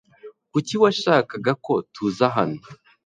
Kuki 0.51 0.73
washakaga 0.83 1.51
ko 1.65 1.73
tuza 1.93 2.25
hano? 2.35 2.61